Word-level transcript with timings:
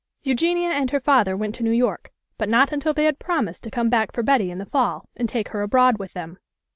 Eugenia 0.23 0.69
and 0.69 0.89
her 0.89 0.99
father 0.99 1.37
went 1.37 1.53
to 1.53 1.61
New 1.61 1.69
York, 1.69 2.09
but 2.39 2.49
not 2.49 2.71
until 2.71 2.91
they 2.91 3.03
had 3.05 3.19
promised 3.19 3.63
to 3.63 3.69
come 3.69 3.87
back 3.87 4.11
for 4.11 4.23
Betty 4.23 4.49
in 4.49 4.57
the 4.57 4.65
fall, 4.65 5.05
and 5.15 5.29
take 5.29 5.49
her 5.49 5.61
abroad 5.61 5.99
with 5.99 6.13
them. 6.13 6.39